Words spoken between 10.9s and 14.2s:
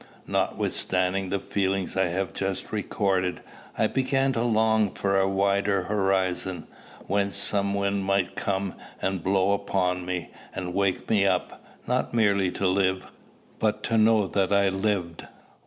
me up, not merely to live, but to